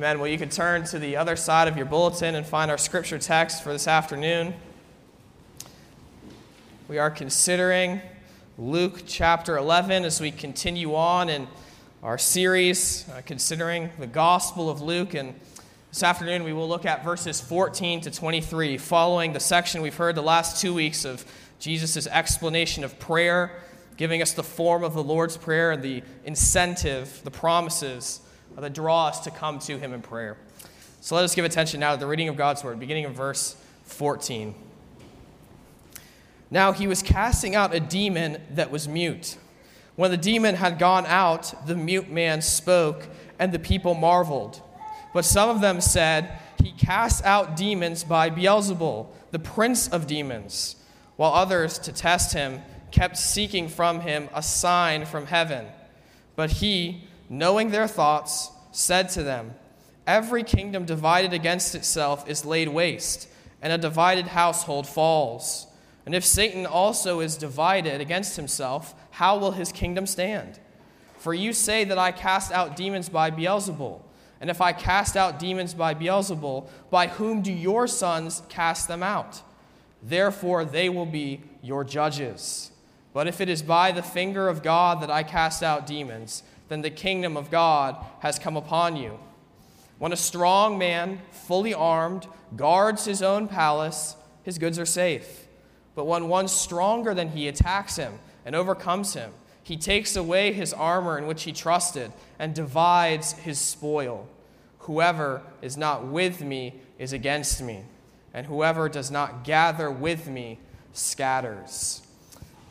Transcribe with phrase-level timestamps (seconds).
[0.00, 0.18] Amen.
[0.18, 3.18] Well, you can turn to the other side of your bulletin and find our scripture
[3.18, 4.54] text for this afternoon.
[6.88, 8.00] We are considering
[8.56, 11.46] Luke chapter 11 as we continue on in
[12.02, 15.12] our series, uh, considering the Gospel of Luke.
[15.12, 15.38] And
[15.90, 20.14] this afternoon we will look at verses 14 to 23, following the section we've heard
[20.14, 21.26] the last two weeks of
[21.58, 23.52] Jesus' explanation of prayer,
[23.98, 28.20] giving us the form of the Lord's Prayer and the incentive, the promises
[28.56, 30.36] that draw us to come to Him in prayer.
[31.00, 33.56] So let us give attention now to the reading of God's Word, beginning in verse
[33.84, 34.54] 14.
[36.50, 39.36] Now he was casting out a demon that was mute.
[39.96, 43.06] When the demon had gone out, the mute man spoke,
[43.38, 44.60] and the people marveled.
[45.14, 50.76] But some of them said, He casts out demons by Beelzebul, the prince of demons.
[51.16, 55.66] While others, to test him, kept seeking from him a sign from heaven.
[56.34, 59.54] But he, knowing their thoughts, said to them,
[60.06, 63.28] Every kingdom divided against itself is laid waste,
[63.62, 65.68] and a divided household falls.
[66.04, 70.58] And if Satan also is divided against himself, how will his kingdom stand?
[71.18, 74.00] For you say that I cast out demons by Beelzebul.
[74.40, 79.02] And if I cast out demons by Beelzebul, by whom do your sons cast them
[79.02, 79.42] out?
[80.02, 82.72] Therefore they will be your judges.
[83.12, 86.82] But if it is by the finger of God that I cast out demons, then
[86.82, 89.18] the kingdom of God has come upon you.
[89.98, 95.48] When a strong man, fully armed, guards his own palace, his goods are safe.
[95.96, 99.32] But when one stronger than he attacks him and overcomes him,
[99.64, 104.28] he takes away his armor in which he trusted and divides his spoil.
[104.78, 107.82] Whoever is not with me is against me,
[108.32, 110.60] and whoever does not gather with me
[110.92, 112.02] scatters.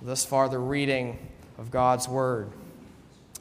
[0.01, 1.19] Thus far, the reading
[1.57, 2.49] of God's word.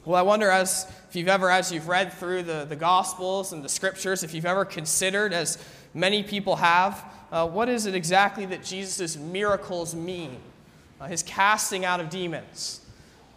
[0.09, 3.63] Well, I wonder as if you've ever, as you've read through the, the Gospels and
[3.63, 8.47] the Scriptures, if you've ever considered, as many people have, uh, what is it exactly
[8.47, 10.37] that Jesus' miracles mean?
[10.99, 12.81] Uh, his casting out of demons.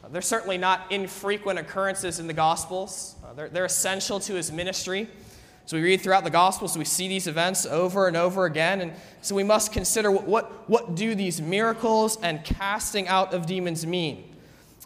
[0.02, 4.50] Uh, they're certainly not infrequent occurrences in the Gospels, uh, they're, they're essential to his
[4.50, 5.08] ministry.
[5.66, 8.80] So we read throughout the Gospels, we see these events over and over again.
[8.80, 13.44] And so we must consider what, what, what do these miracles and casting out of
[13.44, 14.32] demons mean?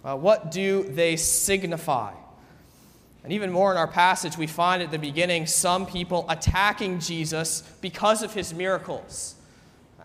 [0.04, 2.12] Uh, what do they signify?
[3.26, 7.62] And even more in our passage, we find at the beginning some people attacking Jesus
[7.80, 9.34] because of his miracles.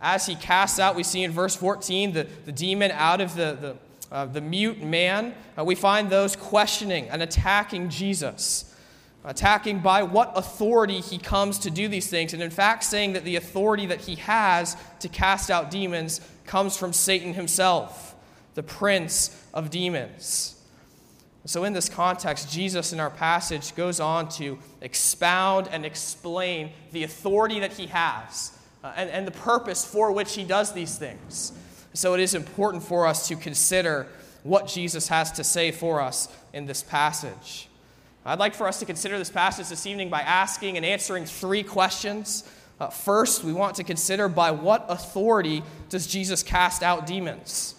[0.01, 3.57] As he casts out, we see in verse 14 the, the demon out of the,
[3.61, 3.75] the,
[4.11, 5.35] uh, the mute man.
[5.55, 8.75] Uh, we find those questioning and attacking Jesus,
[9.23, 12.33] attacking by what authority he comes to do these things.
[12.33, 16.75] And in fact, saying that the authority that he has to cast out demons comes
[16.75, 18.10] from Satan himself,
[18.53, 20.61] the prince of demons.
[21.45, 27.03] So, in this context, Jesus in our passage goes on to expound and explain the
[27.03, 31.51] authority that he has uh, and, and the purpose for which he does these things.
[31.93, 34.07] So, it is important for us to consider
[34.43, 37.67] what Jesus has to say for us in this passage.
[38.23, 41.63] I'd like for us to consider this passage this evening by asking and answering three
[41.63, 42.43] questions.
[42.79, 47.73] Uh, first, we want to consider by what authority does Jesus cast out demons?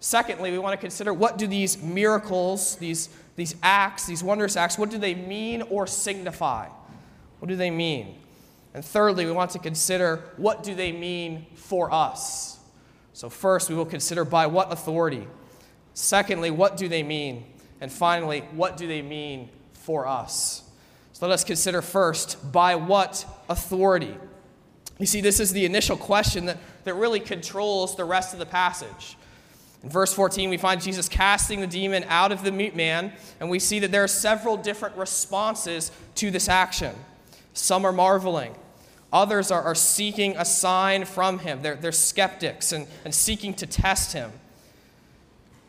[0.00, 4.78] Secondly, we want to consider what do these miracles, these, these acts, these wondrous acts,
[4.78, 6.68] what do they mean or signify?
[7.40, 8.18] What do they mean?
[8.74, 12.58] And thirdly, we want to consider what do they mean for us?
[13.12, 15.26] So first, we will consider by what authority.
[15.94, 17.44] Secondly, what do they mean?
[17.80, 20.62] And finally, what do they mean for us?
[21.12, 24.16] So let us consider first by what authority?
[25.00, 28.46] You see, this is the initial question that, that really controls the rest of the
[28.46, 29.16] passage.
[29.82, 33.48] In verse 14, we find Jesus casting the demon out of the mute man, and
[33.48, 36.94] we see that there are several different responses to this action.
[37.52, 38.54] Some are marveling,
[39.12, 41.62] others are, are seeking a sign from him.
[41.62, 44.32] They're, they're skeptics and, and seeking to test him.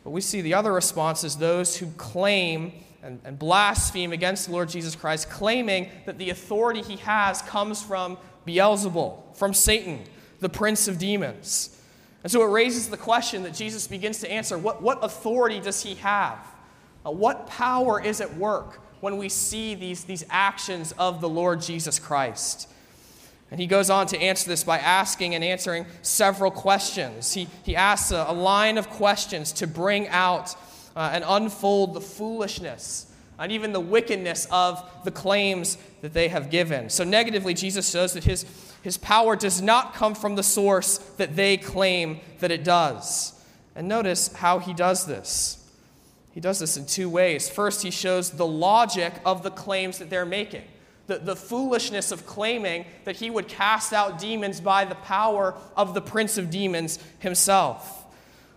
[0.02, 2.72] But we see the other response is those who claim
[3.02, 7.82] and, and blaspheme against the Lord Jesus Christ, claiming that the authority he has comes
[7.82, 10.00] from Beelzebul, from Satan,
[10.40, 11.79] the prince of demons.
[12.22, 15.82] And so it raises the question that Jesus begins to answer what, what authority does
[15.82, 16.38] he have?
[17.04, 21.62] Uh, what power is at work when we see these, these actions of the Lord
[21.62, 22.68] Jesus Christ?
[23.50, 27.32] And he goes on to answer this by asking and answering several questions.
[27.32, 30.54] He, he asks a, a line of questions to bring out
[30.94, 33.06] uh, and unfold the foolishness
[33.38, 36.90] and even the wickedness of the claims that they have given.
[36.90, 38.44] So, negatively, Jesus shows that his
[38.82, 43.34] his power does not come from the source that they claim that it does.
[43.74, 45.56] And notice how he does this.
[46.32, 47.48] He does this in two ways.
[47.48, 50.64] First, he shows the logic of the claims that they're making.
[51.06, 55.92] The, the foolishness of claiming that he would cast out demons by the power of
[55.92, 58.04] the prince of demons himself.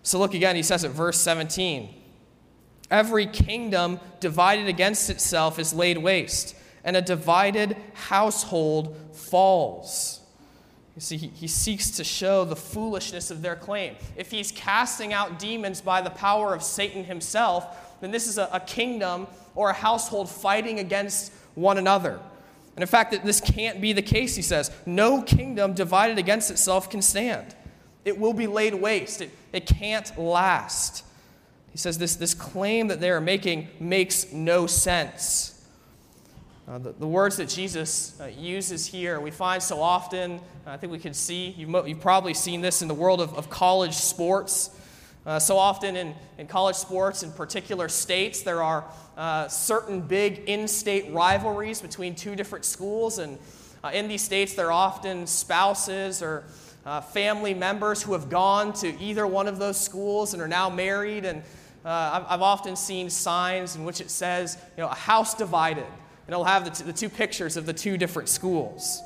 [0.04, 1.90] So look again, he says at verse 17
[2.92, 10.20] Every kingdom divided against itself is laid waste, and a divided household falls.
[10.96, 13.96] You see, he, he seeks to show the foolishness of their claim.
[14.16, 18.48] If he's casting out demons by the power of Satan himself, then this is a,
[18.52, 22.20] a kingdom or a household fighting against one another.
[22.76, 24.72] And in fact, that this can't be the case, he says.
[24.86, 27.56] No kingdom divided against itself can stand.
[28.06, 29.22] It will be laid waste.
[29.22, 31.06] It, it can't last.
[31.72, 35.63] He says this, this claim that they are making makes no sense.
[36.66, 40.94] Uh, the, the, words that Jesus uh, uses here, we find so often, I think
[40.94, 43.94] we can see, you've, mo- you've probably seen this in the world of, of college
[43.94, 44.70] sports.
[45.26, 48.86] Uh, so often in, in college sports in particular states, there are
[49.18, 53.20] uh, certain big in state rivalries between two different schools.
[53.20, 53.38] And
[53.84, 56.46] uh, in these states, there are often spouses or
[56.86, 60.70] uh, family members who have gone to either one of those schools and are now
[60.70, 61.26] married.
[61.26, 61.44] And
[61.84, 65.88] I've, I've often seen signs in which it says, you know, a house divided
[66.28, 69.02] it'll have the, t- the two pictures of the two different schools.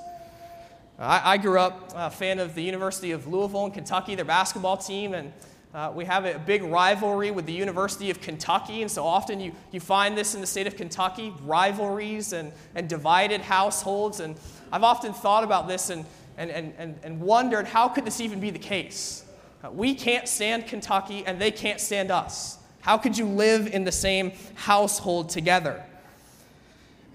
[1.00, 4.78] I, I grew up a fan of the University of Louisville in Kentucky, their basketball
[4.78, 5.32] team, and
[5.74, 9.52] uh, we have a big rivalry with the University of Kentucky, and so often you,
[9.72, 14.20] you find this in the state of Kentucky rivalries and, and divided households.
[14.20, 14.36] And
[14.72, 16.04] I've often thought about this and,
[16.38, 19.24] and, and, and wondered how could this even be the case?
[19.64, 22.58] Uh, we can't stand Kentucky, and they can't stand us.
[22.82, 25.84] How could you live in the same household together?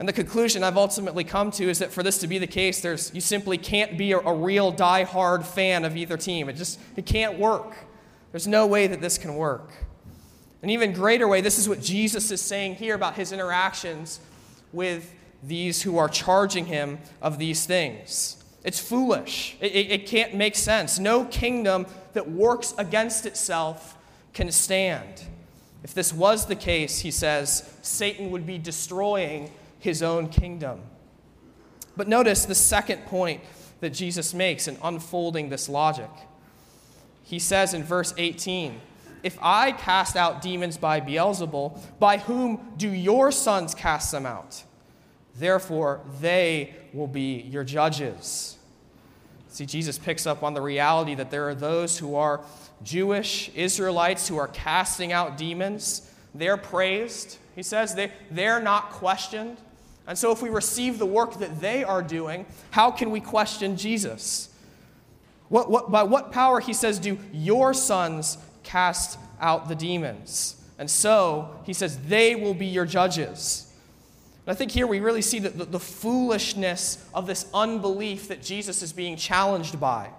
[0.02, 2.81] And the conclusion I've ultimately come to is that for this to be the case,
[2.81, 6.49] there's, you simply can't be a, a real die-hard fan of either team.
[6.49, 7.76] It just it can't work.
[8.32, 9.70] There's no way that this can work.
[10.60, 14.19] An even greater way, this is what Jesus is saying here about his interactions
[14.72, 18.43] with these who are charging him of these things.
[18.64, 19.56] It's foolish.
[19.60, 20.98] It, it, it can't make sense.
[20.98, 23.96] No kingdom that works against itself
[24.34, 25.22] can stand.
[25.84, 29.52] If this was the case, he says, Satan would be destroying
[29.82, 30.81] his own kingdom.
[31.96, 33.43] But notice the second point
[33.81, 36.11] that Jesus makes in unfolding this logic.
[37.25, 38.81] He says in verse 18,
[39.23, 44.62] If I cast out demons by Beelzebul, by whom do your sons cast them out?
[45.37, 48.56] Therefore, they will be your judges.
[49.49, 52.43] See, Jesus picks up on the reality that there are those who are
[52.82, 56.11] Jewish Israelites who are casting out demons.
[56.34, 57.38] They're praised.
[57.55, 59.58] He says they, they're not questioned.
[60.06, 63.76] And so, if we receive the work that they are doing, how can we question
[63.76, 64.49] Jesus?
[65.49, 70.56] What, what, by what power, he says, do your sons cast out the demons?
[70.78, 73.72] And so, he says, they will be your judges.
[74.44, 78.43] And I think here we really see the, the, the foolishness of this unbelief that
[78.43, 80.10] Jesus is being challenged by.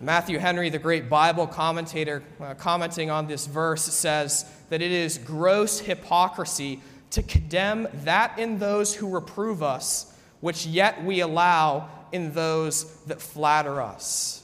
[0.00, 5.18] Matthew Henry, the great Bible commentator, uh, commenting on this verse, says that it is
[5.18, 6.80] gross hypocrisy
[7.12, 13.20] to condemn that in those who reprove us, which yet we allow in those that
[13.20, 14.42] flatter us.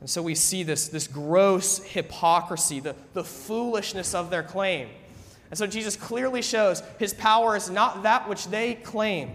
[0.00, 4.88] And so we see this, this gross hypocrisy, the, the foolishness of their claim.
[5.50, 9.30] And so Jesus clearly shows his power is not that which they claim.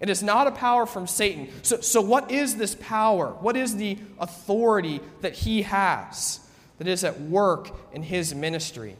[0.00, 1.48] It is not a power from Satan.
[1.62, 3.28] So, so what is this power?
[3.40, 6.40] What is the authority that he has
[6.78, 8.96] that is at work in his ministry?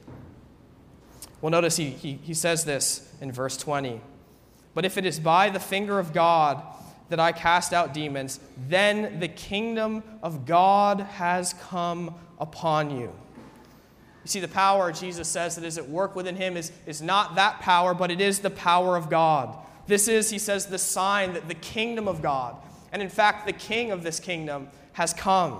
[1.42, 4.00] Well, notice he, he, he says this in verse 20.
[4.74, 6.62] But if it is by the finger of God
[7.08, 13.12] that I cast out demons, then the kingdom of God has come upon you.
[14.24, 17.34] You see, the power, Jesus says, that is at work within him is, is not
[17.34, 19.58] that power, but it is the power of God.
[19.88, 22.56] This is, he says, the sign that the kingdom of God,
[22.92, 25.58] and in fact, the king of this kingdom, has come.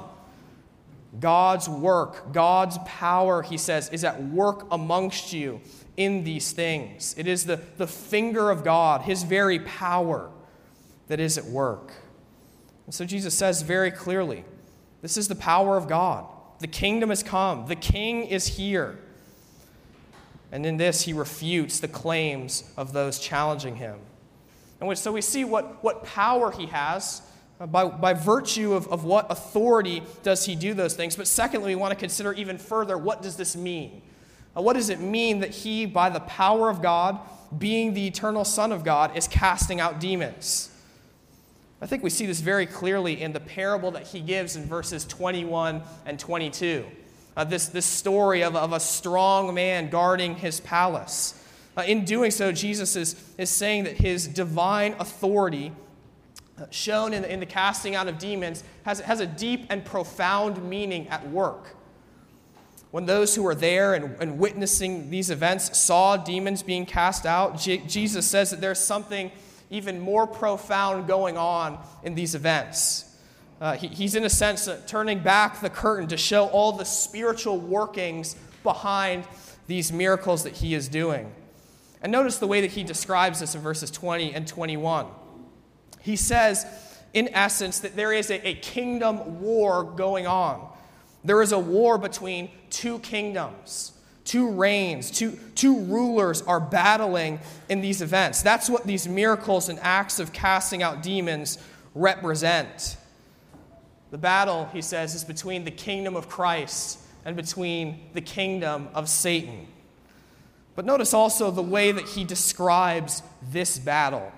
[1.21, 5.61] God's work, God's power, he says, is at work amongst you
[5.97, 7.15] in these things.
[7.19, 10.31] It is the, the finger of God, his very power,
[11.09, 11.93] that is at work.
[12.87, 14.45] And so Jesus says very clearly
[15.03, 16.27] this is the power of God.
[16.61, 18.99] The kingdom has come, the king is here.
[20.51, 23.99] And in this, he refutes the claims of those challenging him.
[24.81, 27.23] And so we see what, what power he has
[27.67, 31.17] by, by virtue of, of what authority does he do those things?
[31.17, 34.03] But secondly, we want to consider even further what does this mean?
[34.57, 37.19] Uh, what does it mean that he, by the power of God,
[37.57, 40.71] being the eternal Son of God, is casting out demons?
[41.81, 45.05] I think we see this very clearly in the parable that he gives in verses
[45.05, 46.87] 21 and 22.
[47.37, 51.35] Uh, this, this story of, of a strong man guarding his palace.
[51.77, 55.73] Uh, in doing so, Jesus is, is saying that his divine authority, uh,
[56.71, 61.09] shown in, in the casting out of demons, has, has a deep and profound meaning
[61.09, 61.77] at work.
[62.91, 67.59] When those who were there and, and witnessing these events saw demons being cast out,
[67.59, 69.33] J- Jesus says that there's something
[69.71, 73.17] even more profound going on in these events.
[73.63, 76.85] Uh, he, he's, in a sense, uh, turning back the curtain to show all the
[76.85, 79.25] spiritual workings behind
[79.67, 81.33] these miracles that he is doing.
[82.03, 85.07] And notice the way that he describes this in verses 20 and 21.
[86.03, 86.67] He says,
[87.15, 90.69] in essence, that there is a, a kingdom war going on.
[91.25, 93.93] There is a war between two kingdoms,
[94.25, 98.43] two reigns, two, two rulers are battling in these events.
[98.43, 101.59] That's what these miracles and acts of casting out demons
[101.95, 102.97] represent.
[104.11, 109.09] The battle, he says, is between the kingdom of Christ and between the kingdom of
[109.09, 109.69] Satan.
[110.75, 114.33] But notice also the way that he describes this battle.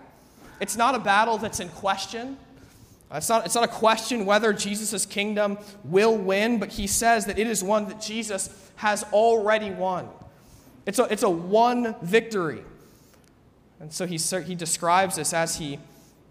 [0.64, 2.38] It's not a battle that's in question.
[3.12, 7.38] It's not, it's not a question whether Jesus' kingdom will win, but he says that
[7.38, 10.08] it is one that Jesus has already won.
[10.86, 12.62] It's a, it's a won victory.
[13.78, 15.78] And so he, he describes this as he,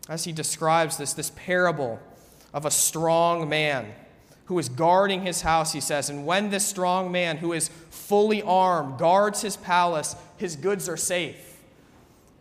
[0.10, 2.00] as he describes this, this parable
[2.56, 3.94] of a strong man
[4.46, 6.10] who is guarding his house, he says.
[6.10, 10.98] And when this strong man, who is fully armed, guards his palace, his goods are
[10.98, 11.53] safe.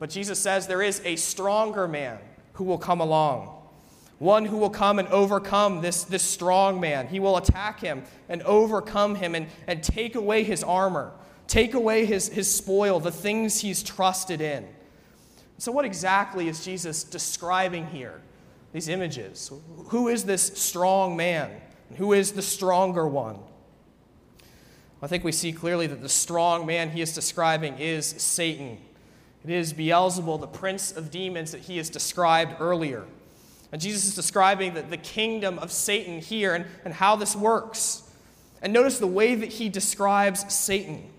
[0.02, 2.18] But Jesus says there is a stronger man
[2.54, 3.56] who will come along.
[4.18, 7.06] One who will come and overcome this, this strong man.
[7.06, 11.12] He will attack him and overcome him and, and take away his armor,
[11.46, 14.66] take away his, his spoil, the things he's trusted in.
[15.58, 18.20] So, what exactly is Jesus describing here?
[18.72, 19.52] These images.
[19.90, 21.48] Who is this strong man?
[21.98, 23.38] Who is the stronger one?
[25.00, 28.78] I think we see clearly that the strong man he is describing is Satan.
[29.44, 33.04] It is Beelzebul, the prince of demons, that he has described earlier.
[33.72, 38.08] And Jesus is describing the, the kingdom of Satan here and, and how this works.
[38.60, 41.10] And notice the way that he describes Satan.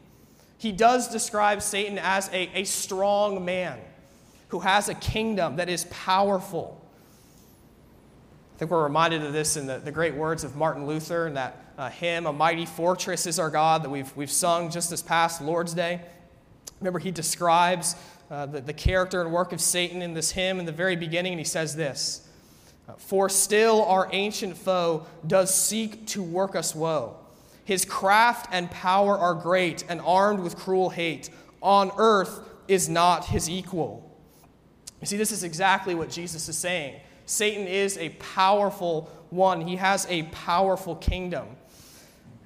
[0.58, 3.80] He does describe Satan as a, a strong man
[4.50, 6.84] who has a kingdom that is powerful
[8.54, 11.38] I think we're reminded of this in the, the great words of Martin Luther and
[11.38, 15.02] that uh, hymn, A Mighty Fortress is Our God, that we've, we've sung just this
[15.02, 16.02] past Lord's Day.
[16.80, 17.96] Remember, he describes
[18.30, 21.34] uh, the, the character and work of Satan in this hymn in the very beginning,
[21.34, 22.28] and he says this
[22.98, 27.18] For still our ancient foe does seek to work us woe.
[27.66, 31.30] His craft and power are great, and armed with cruel hate.
[31.62, 34.10] On earth is not his equal.
[35.00, 37.00] You see, this is exactly what Jesus is saying.
[37.26, 41.48] Satan is a powerful one, he has a powerful kingdom.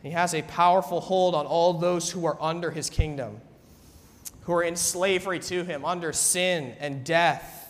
[0.03, 3.41] He has a powerful hold on all those who are under his kingdom,
[4.47, 7.69] who are in slavery to him, under sin and death,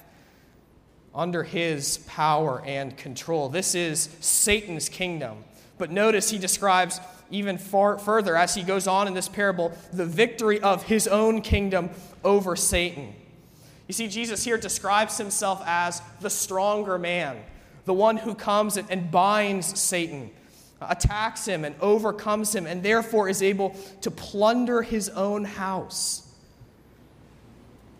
[1.13, 3.49] under his power and control.
[3.49, 5.43] This is Satan's kingdom.
[5.79, 6.99] But notice he describes
[7.31, 11.41] even far further as he goes on in this parable the victory of his own
[11.41, 11.89] kingdom
[12.23, 13.15] over Satan.
[13.87, 17.37] You see, Jesus here describes himself as the stronger man,
[17.85, 20.29] the one who comes and binds Satan,
[20.79, 26.26] attacks him, and overcomes him, and therefore is able to plunder his own house.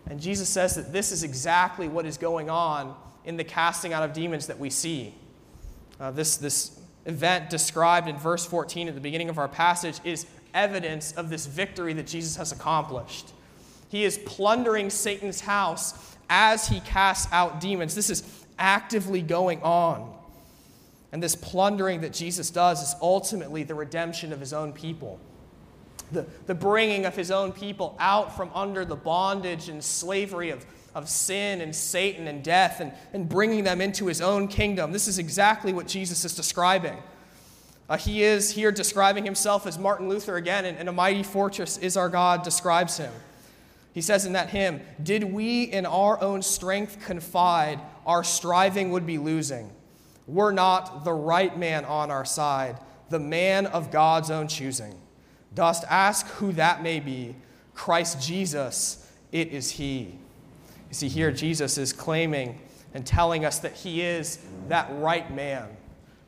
[0.08, 4.02] And Jesus says that this is exactly what is going on in the casting out
[4.02, 5.14] of demons that we see.
[6.00, 10.26] Uh, this, this event described in verse 14 at the beginning of our passage is
[10.54, 13.32] evidence of this victory that Jesus has accomplished.
[13.90, 17.94] He is plundering Satan's house as he casts out demons.
[17.94, 20.14] This is actively going on.
[21.12, 25.18] And this plundering that Jesus does is ultimately the redemption of his own people.
[26.12, 30.64] The, the bringing of his own people out from under the bondage and slavery of,
[30.94, 34.92] of sin and Satan and death and, and bringing them into his own kingdom.
[34.92, 36.96] This is exactly what Jesus is describing.
[37.88, 41.78] Uh, he is here describing himself as Martin Luther again, and, and a mighty fortress
[41.78, 43.12] is our God describes him.
[43.94, 49.06] He says in that hymn, Did we in our own strength confide, our striving would
[49.06, 49.72] be losing.
[50.26, 54.94] Were not the right man on our side, the man of God's own choosing.
[55.54, 57.34] Dost ask who that may be?
[57.74, 60.18] Christ Jesus, it is He.
[60.88, 62.58] You see, here Jesus is claiming
[62.94, 64.38] and telling us that He is
[64.68, 65.68] that right man,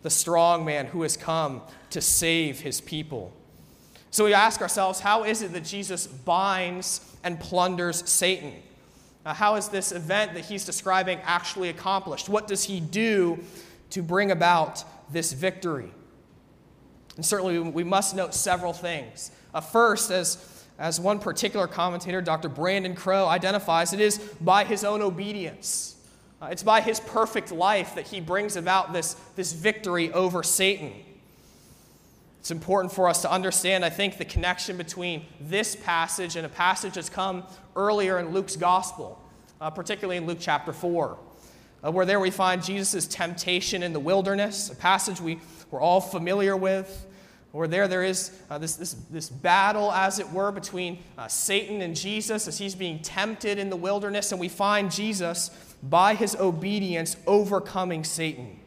[0.02, 3.32] the strong man who has come to save His people.
[4.10, 8.54] So we ask ourselves, how is it that Jesus binds and plunders Satan.
[9.24, 12.28] Now, how is this event that he's describing actually accomplished?
[12.28, 13.38] What does he do
[13.90, 15.90] to bring about this victory?
[17.20, 19.30] And certainly, we must note several things.
[19.52, 22.48] Uh, first, as, as one particular commentator, Dr.
[22.48, 25.96] Brandon Crowe, identifies, it is by his own obedience.
[26.40, 30.94] Uh, it's by his perfect life that he brings about this, this victory over Satan.
[32.38, 36.48] It's important for us to understand, I think, the connection between this passage and a
[36.48, 37.44] passage that's come
[37.76, 39.22] earlier in Luke's gospel,
[39.60, 41.18] uh, particularly in Luke chapter 4,
[41.84, 45.38] uh, where there we find Jesus' temptation in the wilderness, a passage we,
[45.70, 47.08] we're all familiar with.
[47.52, 51.82] Where there, there is uh, this, this, this battle, as it were, between uh, Satan
[51.82, 55.50] and Jesus as he's being tempted in the wilderness, and we find Jesus,
[55.82, 58.60] by his obedience, overcoming Satan.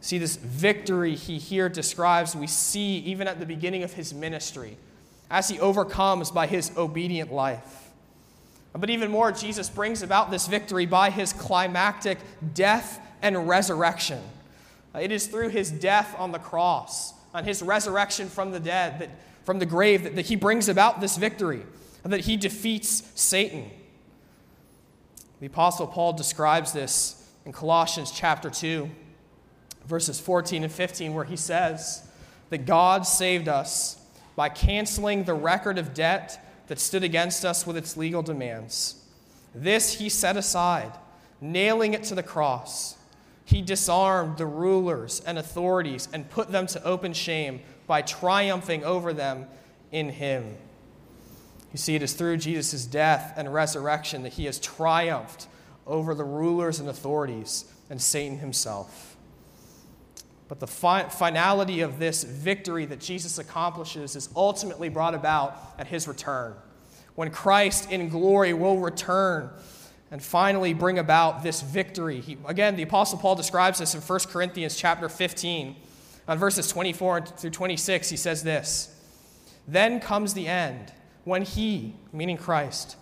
[0.00, 4.76] See, this victory he here describes, we see even at the beginning of his ministry,
[5.30, 7.90] as he overcomes by his obedient life.
[8.72, 12.18] But even more, Jesus brings about this victory by his climactic
[12.54, 14.20] death and resurrection.
[14.98, 19.10] It is through his death on the cross on his resurrection from the dead, that,
[19.44, 21.62] from the grave, that, that he brings about this victory,
[22.04, 23.70] and that he defeats Satan.
[25.40, 28.90] The Apostle Paul describes this in Colossians chapter 2,
[29.86, 32.06] verses 14 and 15, where he says
[32.50, 33.96] that God saved us
[34.36, 38.96] by canceling the record of debt that stood against us with its legal demands.
[39.54, 40.92] This he set aside,
[41.40, 42.96] nailing it to the cross.
[43.50, 49.12] He disarmed the rulers and authorities and put them to open shame by triumphing over
[49.12, 49.46] them
[49.90, 50.56] in him.
[51.72, 55.48] You see, it is through Jesus' death and resurrection that he has triumphed
[55.84, 59.16] over the rulers and authorities and Satan himself.
[60.46, 65.88] But the fi- finality of this victory that Jesus accomplishes is ultimately brought about at
[65.88, 66.54] his return.
[67.16, 69.50] When Christ in glory will return
[70.10, 72.20] and finally bring about this victory.
[72.20, 75.76] He, again, the Apostle Paul describes this in 1 Corinthians chapter 15.
[76.28, 78.94] On verses 24 through 26, he says this
[79.66, 80.92] Then comes the end,
[81.24, 82.96] when he, meaning Christ,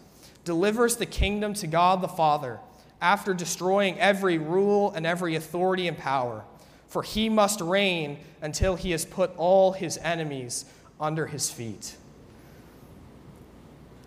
[0.44, 2.60] delivers the kingdom to God the Father
[3.00, 6.44] after destroying every rule and every authority and power.
[6.88, 10.64] For he must reign until he has put all his enemies
[10.98, 11.96] under his feet.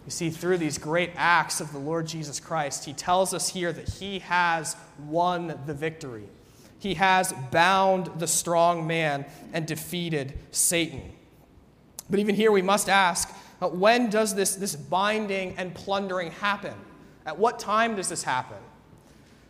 [0.05, 3.71] You see, through these great acts of the Lord Jesus Christ, he tells us here
[3.71, 6.27] that he has won the victory.
[6.79, 11.11] He has bound the strong man and defeated Satan.
[12.09, 16.73] But even here, we must ask uh, when does this, this binding and plundering happen?
[17.25, 18.57] At what time does this happen?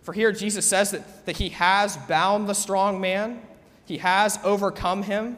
[0.02, 3.42] For here, Jesus says that, that he has bound the strong man,
[3.86, 5.38] he has overcome him.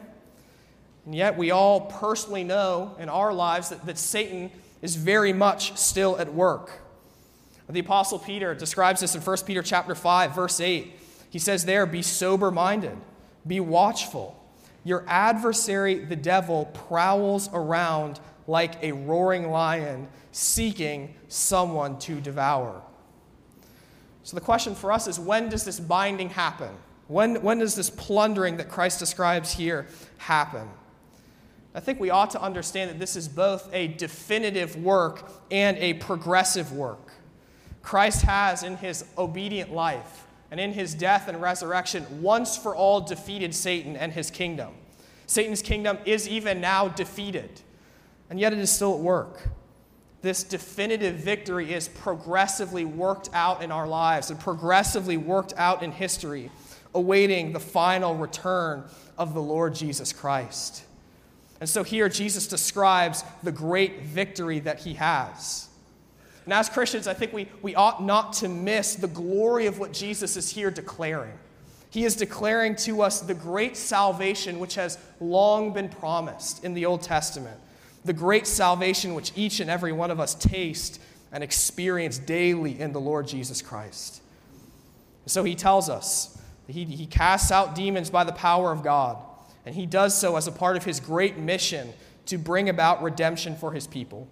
[1.06, 4.50] And yet, we all personally know in our lives that, that Satan
[4.84, 6.70] is very much still at work.
[7.70, 10.92] The apostle Peter describes this in 1 Peter chapter 5 verse 8.
[11.30, 12.98] He says there, "Be sober-minded,
[13.46, 14.38] be watchful.
[14.84, 22.82] Your adversary the devil prowls around like a roaring lion seeking someone to devour."
[24.22, 26.76] So the question for us is when does this binding happen?
[27.08, 29.86] When, when does this plundering that Christ describes here
[30.18, 30.68] happen?
[31.74, 35.94] I think we ought to understand that this is both a definitive work and a
[35.94, 37.12] progressive work.
[37.82, 43.00] Christ has, in his obedient life and in his death and resurrection, once for all
[43.00, 44.72] defeated Satan and his kingdom.
[45.26, 47.60] Satan's kingdom is even now defeated,
[48.30, 49.48] and yet it is still at work.
[50.22, 55.92] This definitive victory is progressively worked out in our lives and progressively worked out in
[55.92, 56.50] history,
[56.94, 58.84] awaiting the final return
[59.18, 60.84] of the Lord Jesus Christ.
[61.60, 65.68] And so here Jesus describes the great victory that he has.
[66.44, 69.92] And as Christians, I think we, we ought not to miss the glory of what
[69.92, 71.32] Jesus is here declaring.
[71.90, 76.86] He is declaring to us the great salvation which has long been promised in the
[76.86, 77.58] Old Testament,
[78.04, 81.00] the great salvation which each and every one of us taste
[81.32, 84.20] and experience daily in the Lord Jesus Christ.
[85.26, 86.36] So he tells us
[86.66, 89.16] he, he casts out demons by the power of God.
[89.66, 91.92] And he does so as a part of his great mission
[92.26, 94.28] to bring about redemption for his people.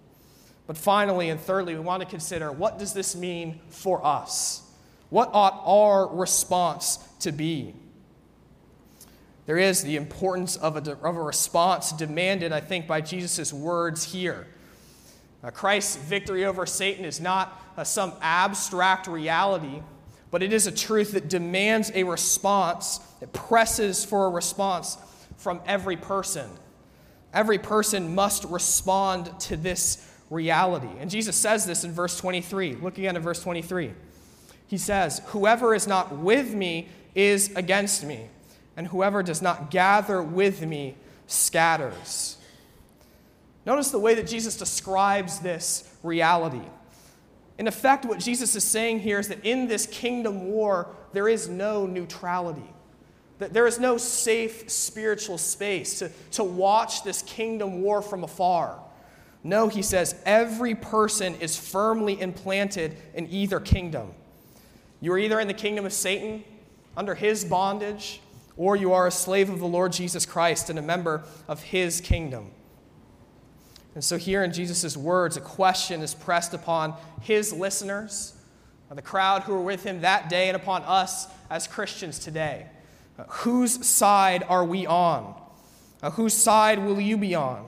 [0.67, 4.61] But finally and thirdly, we want to consider what does this mean for us?
[5.09, 7.75] What ought our response to be?
[9.45, 14.03] There is the importance of a, of a response demanded, I think, by Jesus' words
[14.11, 14.47] here.
[15.43, 19.81] Uh, Christ's victory over Satan is not uh, some abstract reality,
[20.31, 24.97] but it is a truth that demands a response, it presses for a response
[25.43, 26.49] from every person.
[27.33, 30.89] Every person must respond to this reality.
[30.99, 32.75] And Jesus says this in verse 23.
[32.75, 33.91] Look again at verse 23.
[34.67, 38.27] He says, Whoever is not with me is against me,
[38.77, 40.95] and whoever does not gather with me
[41.27, 42.37] scatters.
[43.65, 46.65] Notice the way that Jesus describes this reality.
[47.57, 51.47] In effect, what Jesus is saying here is that in this kingdom war, there is
[51.47, 52.72] no neutrality.
[53.43, 58.79] That there is no safe spiritual space to, to watch this kingdom war from afar.
[59.43, 64.13] No, he says, every person is firmly implanted in either kingdom.
[65.01, 66.45] You are either in the kingdom of Satan,
[66.95, 68.21] under his bondage,
[68.55, 71.99] or you are a slave of the Lord Jesus Christ and a member of his
[71.99, 72.49] kingdom.
[73.93, 78.35] And so, here in Jesus' words, a question is pressed upon his listeners,
[78.89, 82.67] the crowd who were with him that day, and upon us as Christians today.
[83.27, 85.35] Whose side are we on?
[86.01, 87.65] Uh, whose side will you be on?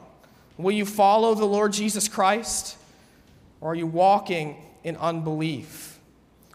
[0.58, 2.77] Will you follow the Lord Jesus Christ?
[3.62, 5.99] Or are you walking in unbelief?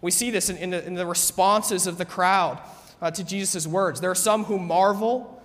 [0.02, 2.58] We see this in, in, the, in the, responses of the crowd
[3.00, 4.00] uh, to Jesus' words.
[4.00, 5.42] There are some who marvel,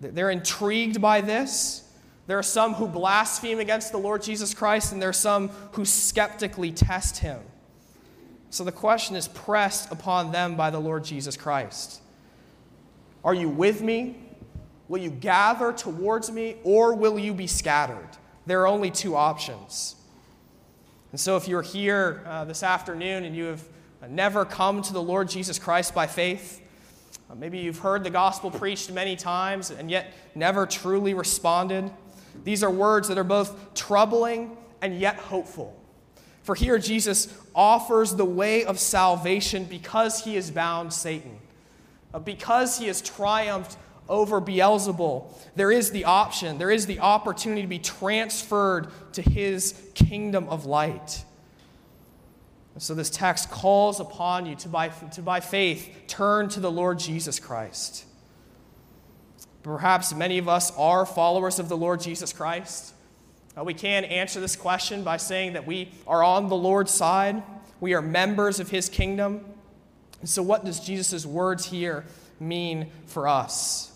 [0.00, 1.88] they're intrigued by this.
[2.26, 5.84] There are some who blaspheme against the Lord Jesus Christ, and there are some who
[5.84, 7.38] skeptically test him.
[8.50, 12.00] So the question is pressed upon them by the Lord Jesus Christ
[13.24, 14.16] Are you with me?
[14.88, 18.10] Will you gather towards me, or will you be scattered?
[18.46, 19.96] There are only two options.
[21.10, 23.64] And so, if you're here uh, this afternoon and you have
[24.08, 26.60] never come to the Lord Jesus Christ by faith,
[27.30, 31.90] uh, maybe you've heard the gospel preached many times and yet never truly responded.
[32.42, 35.80] These are words that are both troubling and yet hopeful.
[36.42, 41.38] For here, Jesus offers the way of salvation because he has bound Satan,
[42.20, 43.76] because he has triumphed
[44.08, 49.80] over Beelzebul, there is the option, there is the opportunity to be transferred to his
[49.94, 51.24] kingdom of light.
[52.78, 56.98] so this text calls upon you to by, to by faith turn to the Lord
[56.98, 58.04] Jesus Christ.
[59.62, 62.92] Perhaps many of us are followers of the Lord Jesus Christ.
[63.56, 67.42] Uh, we can answer this question by saying that we are on the Lord's side,
[67.80, 69.53] we are members of his kingdom.
[70.20, 72.04] And so, what does Jesus' words here
[72.40, 73.92] mean for us?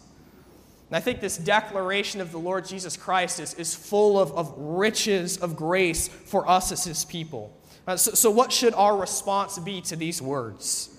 [0.89, 4.55] And I think this declaration of the Lord Jesus Christ is, is full of, of
[4.57, 7.55] riches of grace for us as his people.
[7.87, 10.91] Uh, so, so, what should our response be to these words?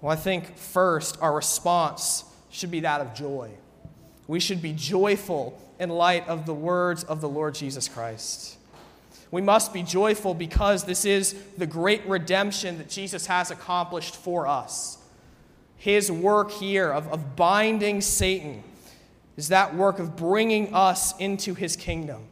[0.00, 3.50] Well, I think first, our response should be that of joy.
[4.26, 8.58] We should be joyful in light of the words of the Lord Jesus Christ.
[9.34, 14.46] We must be joyful because this is the great redemption that Jesus has accomplished for
[14.46, 14.96] us.
[15.76, 18.62] His work here of, of binding Satan
[19.36, 22.22] is that work of bringing us into his kingdom.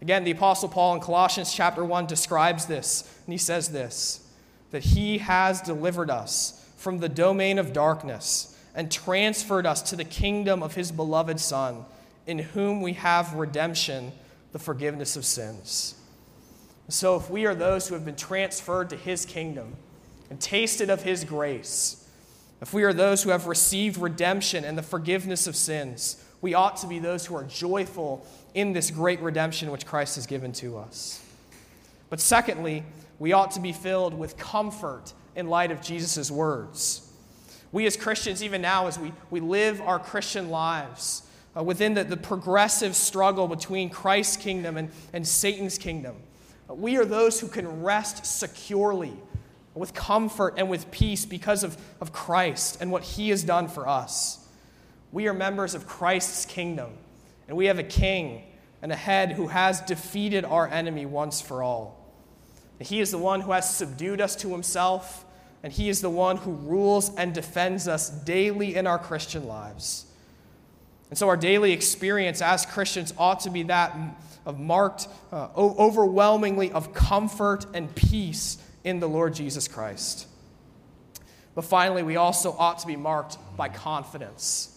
[0.00, 4.24] Again, the Apostle Paul in Colossians chapter 1 describes this, and he says this
[4.70, 10.04] that he has delivered us from the domain of darkness and transferred us to the
[10.04, 11.84] kingdom of his beloved Son,
[12.28, 14.12] in whom we have redemption,
[14.52, 15.96] the forgiveness of sins.
[16.90, 19.76] So, if we are those who have been transferred to his kingdom
[20.30, 22.08] and tasted of his grace,
[22.60, 26.76] if we are those who have received redemption and the forgiveness of sins, we ought
[26.78, 30.78] to be those who are joyful in this great redemption which Christ has given to
[30.78, 31.22] us.
[32.10, 32.84] But secondly,
[33.18, 37.12] we ought to be filled with comfort in light of Jesus' words.
[37.70, 41.22] We as Christians, even now, as we, we live our Christian lives
[41.56, 46.16] uh, within the, the progressive struggle between Christ's kingdom and, and Satan's kingdom,
[46.76, 49.14] we are those who can rest securely
[49.74, 53.88] with comfort and with peace because of, of Christ and what he has done for
[53.88, 54.46] us.
[55.12, 56.90] We are members of Christ's kingdom,
[57.46, 58.42] and we have a king
[58.82, 61.98] and a head who has defeated our enemy once for all.
[62.80, 65.24] He is the one who has subdued us to himself,
[65.62, 70.04] and he is the one who rules and defends us daily in our Christian lives.
[71.10, 73.96] And so, our daily experience as Christians ought to be that
[74.44, 80.26] of marked uh, overwhelmingly of comfort and peace in the Lord Jesus Christ.
[81.54, 84.74] But finally, we also ought to be marked by confidence.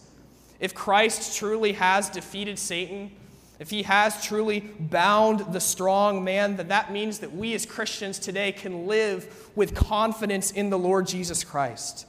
[0.60, 3.12] If Christ truly has defeated Satan,
[3.58, 8.18] if he has truly bound the strong man, then that means that we as Christians
[8.18, 12.06] today can live with confidence in the Lord Jesus Christ.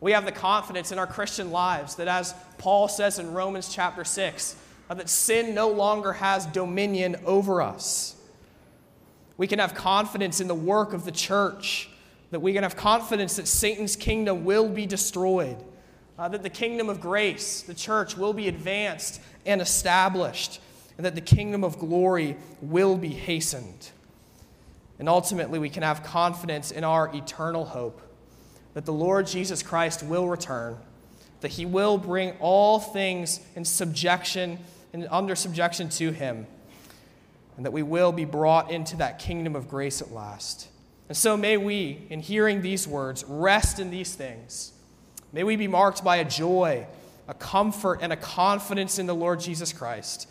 [0.00, 4.04] We have the confidence in our Christian lives that, as Paul says in Romans chapter
[4.04, 4.56] 6,
[4.88, 8.14] uh, that sin no longer has dominion over us.
[9.36, 11.88] We can have confidence in the work of the church,
[12.30, 15.56] that we can have confidence that Satan's kingdom will be destroyed
[16.18, 20.60] uh, that the kingdom of grace, the church, will be advanced and established,
[20.96, 23.90] and that the kingdom of glory will be hastened.
[24.98, 28.02] And ultimately, we can have confidence in our eternal hope
[28.78, 30.76] that the Lord Jesus Christ will return,
[31.40, 34.56] that he will bring all things in subjection
[34.92, 36.46] and under subjection to Him,
[37.56, 40.68] and that we will be brought into that kingdom of grace at last.
[41.08, 44.70] And so may we, in hearing these words, rest in these things.
[45.32, 46.86] May we be marked by a joy,
[47.26, 50.28] a comfort, and a confidence in the Lord Jesus Christ,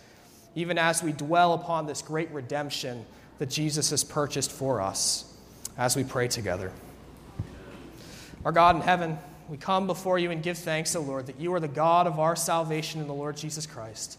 [0.55, 3.05] even as we dwell upon this great redemption
[3.39, 5.33] that Jesus has purchased for us
[5.77, 6.71] as we pray together.
[8.47, 11.53] Our God in heaven, we come before you and give thanks, O Lord, that you
[11.53, 14.17] are the God of our salvation in the Lord Jesus Christ.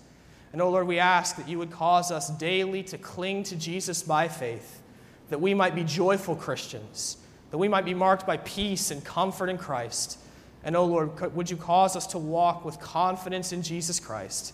[0.53, 4.03] And, O Lord, we ask that you would cause us daily to cling to Jesus
[4.03, 4.83] by faith,
[5.31, 7.17] that we might be joyful Christians,
[7.51, 10.19] that we might be marked by peace and comfort in Christ.
[10.63, 14.53] And, O Lord, would you cause us to walk with confidence in Jesus Christ?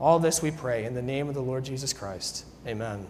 [0.00, 2.46] All this we pray in the name of the Lord Jesus Christ.
[2.66, 3.06] Amen.